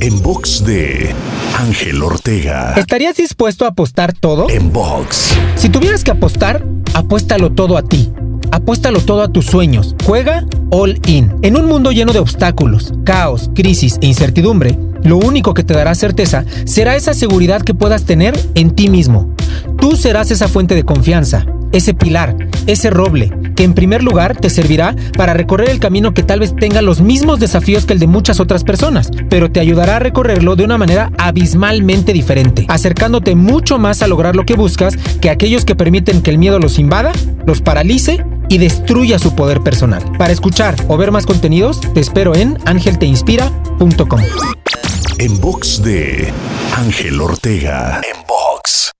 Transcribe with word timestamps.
En 0.00 0.22
box 0.22 0.64
de 0.64 1.14
Ángel 1.58 2.02
Ortega. 2.02 2.72
¿Estarías 2.78 3.16
dispuesto 3.16 3.66
a 3.66 3.68
apostar 3.68 4.14
todo? 4.14 4.48
En 4.48 4.72
box. 4.72 5.34
Si 5.56 5.68
tuvieras 5.68 6.02
que 6.02 6.12
apostar, 6.12 6.64
apuéstalo 6.94 7.52
todo 7.52 7.76
a 7.76 7.82
ti. 7.82 8.10
Apuéstalo 8.52 9.00
todo 9.00 9.20
a 9.20 9.28
tus 9.28 9.44
sueños. 9.44 9.94
Juega 10.06 10.46
all 10.70 10.98
in. 11.06 11.34
En 11.42 11.58
un 11.58 11.66
mundo 11.66 11.92
lleno 11.92 12.14
de 12.14 12.20
obstáculos, 12.20 12.94
caos, 13.04 13.50
crisis 13.54 13.98
e 14.00 14.06
incertidumbre, 14.06 14.78
lo 15.02 15.18
único 15.18 15.52
que 15.52 15.62
te 15.62 15.74
dará 15.74 15.94
certeza 15.94 16.46
será 16.64 16.96
esa 16.96 17.12
seguridad 17.12 17.60
que 17.60 17.74
puedas 17.74 18.04
tener 18.04 18.34
en 18.54 18.70
ti 18.70 18.88
mismo. 18.88 19.34
Tú 19.78 19.96
serás 19.96 20.30
esa 20.30 20.48
fuente 20.48 20.74
de 20.74 20.84
confianza, 20.84 21.44
ese 21.72 21.92
pilar, 21.92 22.34
ese 22.66 22.88
roble, 22.88 23.30
que 23.56 23.64
en 23.64 23.74
primer 23.74 24.04
lugar 24.04 24.36
te 24.36 24.50
servirá 24.50 24.94
para 25.16 25.34
recorrer 25.34 25.70
el 25.70 25.80
camino 25.80 26.14
que 26.14 26.22
tal 26.22 26.40
vez 26.40 26.54
tenga 26.54 26.82
los 26.82 27.00
mismos 27.00 27.40
desafíos 27.40 27.86
que 27.86 27.94
el 27.94 27.98
de 27.98 28.06
muchas 28.06 28.38
otras 28.38 28.62
personas, 28.62 29.10
pero 29.28 29.50
te 29.50 29.60
ayudará 29.60 29.96
a 29.96 30.00
recorrerlo 30.00 30.54
de 30.54 30.64
una 30.64 30.78
manera 30.78 31.10
abismalmente 31.18 32.12
diferente, 32.12 32.66
acercándote 32.68 33.34
mucho 33.34 33.78
más 33.78 34.02
a 34.02 34.06
lograr 34.06 34.36
lo 34.36 34.44
que 34.44 34.54
buscas 34.54 34.96
que 35.20 35.30
aquellos 35.30 35.64
que 35.64 35.74
permiten 35.74 36.22
que 36.22 36.30
el 36.30 36.38
miedo 36.38 36.58
los 36.58 36.78
invada, 36.78 37.12
los 37.46 37.60
paralice 37.60 38.24
y 38.48 38.58
destruya 38.58 39.18
su 39.18 39.34
poder 39.34 39.62
personal. 39.62 40.02
Para 40.18 40.32
escuchar 40.32 40.74
o 40.88 40.96
ver 40.96 41.10
más 41.10 41.26
contenidos, 41.26 41.80
te 41.80 42.00
espero 42.00 42.34
en 42.34 42.58
angelteinspira.com. 42.64 44.20
En 45.18 45.40
box 45.40 45.82
de 45.82 46.32
Ángel 46.76 47.20
Ortega. 47.20 48.00
En 48.02 48.26
box. 48.26 48.95